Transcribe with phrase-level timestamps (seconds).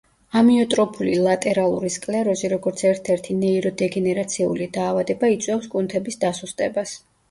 [0.39, 7.03] ამიოტროფული ლატერალური სკლეროზი, როგორც ერთ-ერთი ნეიროდეგენერაციული დაავადება, იწვევს კუნთების დასუსტებას.